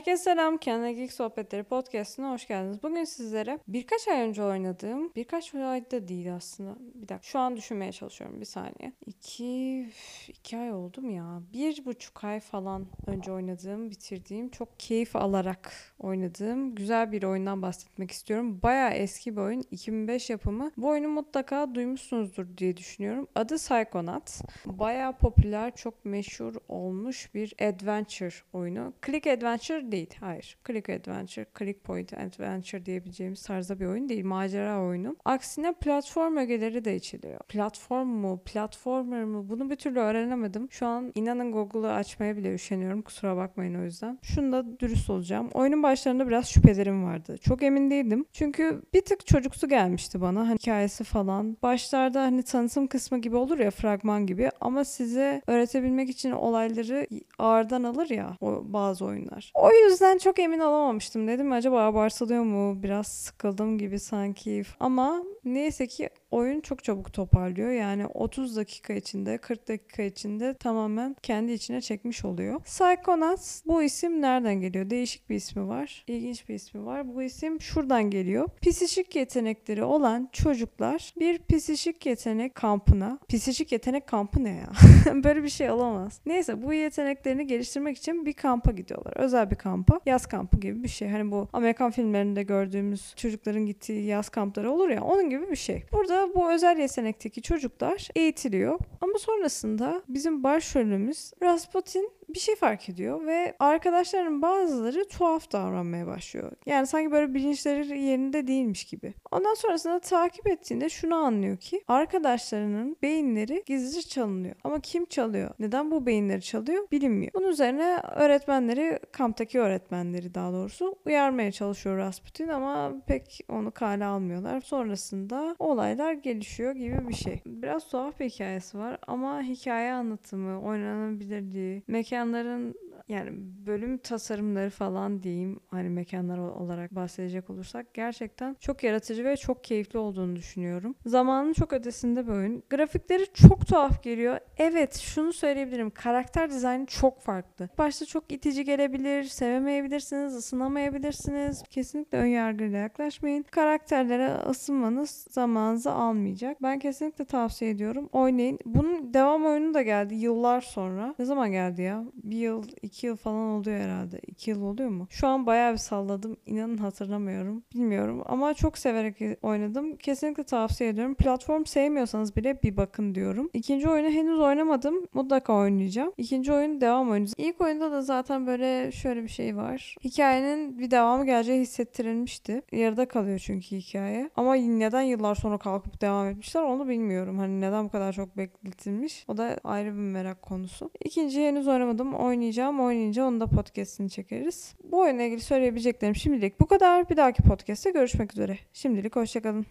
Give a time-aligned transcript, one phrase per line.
[0.00, 0.58] Herkese selam.
[0.58, 2.82] Kendine Geek Sohbetleri Podcast'ına hoş geldiniz.
[2.82, 6.76] Bugün sizlere birkaç ay önce oynadığım, birkaç ay da değil aslında.
[6.94, 7.22] Bir dakika.
[7.22, 8.40] Şu an düşünmeye çalışıyorum.
[8.40, 8.92] Bir saniye.
[9.06, 9.86] İki,
[10.28, 11.42] iki ay oldu mu ya?
[11.52, 18.10] Bir buçuk ay falan önce oynadığım, bitirdiğim, çok keyif alarak oynadığım güzel bir oyundan bahsetmek
[18.10, 18.62] istiyorum.
[18.62, 19.64] Bayağı eski bir oyun.
[19.70, 20.70] 2005 yapımı.
[20.76, 23.28] Bu oyunu mutlaka duymuşsunuzdur diye düşünüyorum.
[23.34, 24.42] Adı Psychonauts.
[24.66, 28.92] Bayağı popüler, çok meşhur olmuş bir adventure oyunu.
[29.06, 30.14] Click Adventure değil.
[30.20, 30.58] Hayır.
[30.66, 34.24] Click Adventure, Click Point Adventure diyebileceğimiz tarzda bir oyun değil.
[34.24, 35.16] Macera oyunu.
[35.24, 37.40] Aksine platform ögeleri de içeriyor.
[37.40, 40.70] Platform mu, platformer mı bunu bir türlü öğrenemedim.
[40.70, 43.02] Şu an inanın Google'ı açmaya bile üşeniyorum.
[43.02, 44.18] Kusura bakmayın o yüzden.
[44.22, 45.48] Şunda dürüst olacağım.
[45.54, 47.38] Oyunun başlarında biraz şüphelerim vardı.
[47.38, 48.24] Çok emin değildim.
[48.32, 50.48] Çünkü bir tık çocuksu gelmişti bana.
[50.48, 51.56] Hani hikayesi falan.
[51.62, 57.06] Başlarda hani tanıtım kısmı gibi olur ya fragman gibi ama size öğretebilmek için olayları
[57.38, 59.52] ağırdan alır ya o bazı oyunlar.
[59.54, 61.28] O yüzden çok emin olamamıştım.
[61.28, 62.82] Dedim acaba abartılıyor mu?
[62.82, 64.62] Biraz sıkıldım gibi sanki.
[64.80, 67.70] Ama neyse ki oyun çok çabuk toparlıyor.
[67.70, 72.60] Yani 30 dakika içinde, 40 dakika içinde tamamen kendi içine çekmiş oluyor.
[72.60, 74.90] Psychonauts bu isim nereden geliyor?
[74.90, 76.04] Değişik bir ismi var.
[76.06, 77.14] İlginç bir ismi var.
[77.14, 78.48] Bu isim şuradan geliyor.
[78.62, 83.18] Psişik yetenekleri olan çocuklar bir psişik yetenek kampına.
[83.28, 84.70] Psişik yetenek kampı ne ya?
[85.24, 86.20] Böyle bir şey olamaz.
[86.26, 89.12] Neyse bu yeteneklerini geliştirmek için bir kampa gidiyorlar.
[89.16, 90.00] Özel bir kampa.
[90.06, 91.08] Yaz kampı gibi bir şey.
[91.08, 95.84] Hani bu Amerikan filmlerinde gördüğümüz çocukların gittiği yaz kampları olur ya onun gibi bir şey.
[95.92, 98.78] Burada bu özel yetenekteki çocuklar eğitiliyor.
[99.00, 106.52] Ama sonrasında bizim başrolümüz Rasputin bir şey fark ediyor ve arkadaşların bazıları tuhaf davranmaya başlıyor.
[106.66, 109.14] Yani sanki böyle bilinçleri yerinde değilmiş gibi.
[109.30, 114.54] Ondan sonrasında takip ettiğinde şunu anlıyor ki arkadaşlarının beyinleri gizlice çalınıyor.
[114.64, 115.50] Ama kim çalıyor?
[115.58, 116.86] Neden bu beyinleri çalıyor?
[116.92, 117.32] Bilinmiyor.
[117.34, 124.60] Bunun üzerine öğretmenleri, kamptaki öğretmenleri daha doğrusu uyarmaya çalışıyor Rasputin ama pek onu kale almıyorlar.
[124.60, 127.42] Sonrasında olaylar gelişiyor gibi bir şey.
[127.46, 132.74] Biraz tuhaf bir hikayesi var ama hikaye anlatımı, oynanabilirliği, mekanların
[133.08, 133.30] yani
[133.66, 139.98] bölüm tasarımları falan diyeyim hani mekanlar olarak bahsedecek olursak gerçekten çok yaratıcı ve çok keyifli
[139.98, 140.94] olduğunu düşünüyorum.
[141.06, 142.62] Zamanın çok ötesinde bir oyun.
[142.70, 144.38] Grafikleri çok tuhaf geliyor.
[144.56, 145.90] Evet şunu söyleyebilirim.
[145.90, 147.68] Karakter dizaynı çok farklı.
[147.78, 151.62] Başta çok itici gelebilir, sevemeyebilirsiniz, ısınamayabilirsiniz.
[151.70, 153.42] Kesinlikle ön yargıyla yaklaşmayın.
[153.42, 156.62] Karakterlere ısınmanız zamanınızı almayacak.
[156.62, 158.08] Ben kesinlikle tavsiye ediyorum.
[158.12, 158.58] Oynayın.
[158.64, 161.14] Bunun devam oyunu da geldi yıllar sonra.
[161.18, 162.04] Ne zaman geldi ya?
[162.14, 164.20] Bir yıl, iki yıl falan oluyor herhalde.
[164.26, 165.06] İki yıl oluyor mu?
[165.10, 166.36] Şu an bayağı bir salladım.
[166.46, 167.62] İnanın hatırlamıyorum.
[167.74, 169.96] Bilmiyorum ama çok severek oynadım.
[169.96, 171.14] Kesinlikle tavsiye ediyorum.
[171.14, 173.50] Platform sevmiyorsanız bile bir bakın diyorum.
[173.52, 175.06] İkinci oyunu henüz oynamadım.
[175.14, 176.12] Mutlaka oynayacağım.
[176.18, 177.26] İkinci oyun devam oyunu.
[177.36, 179.96] İlk oyunda da zaten böyle şöyle bir şey var.
[180.04, 182.62] Hikayenin bir devamı geleceği hissettirilmişti.
[182.72, 184.30] Yarıda kalıyor çünkü hikaye.
[184.36, 187.38] Ama neden yıllar sonra kalkıp devam etmişler onu bilmiyorum.
[187.38, 189.24] Hani neden bu kadar çok bekletilmiş.
[189.28, 190.90] O da ayrı bir merak konusu.
[191.04, 192.14] İkinciyi henüz oynamadım.
[192.14, 192.79] Oynayacağım.
[192.80, 194.74] Oynayınca onu da podcastini çekeriz.
[194.84, 197.08] Bu oyunla ilgili söyleyebileceklerim şimdilik bu kadar.
[197.08, 198.58] Bir dahaki podcast'te görüşmek üzere.
[198.72, 199.66] Şimdilik hoşçakalın.